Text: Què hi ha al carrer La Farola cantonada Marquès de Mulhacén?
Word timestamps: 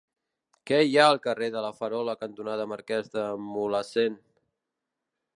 Què 0.69 0.77
hi 0.85 0.95
ha 0.99 1.03
al 1.09 1.19
carrer 1.25 1.49
La 1.65 1.69
Farola 1.81 2.15
cantonada 2.21 2.65
Marquès 2.71 3.13
de 3.17 3.27
Mulhacén? 3.49 4.17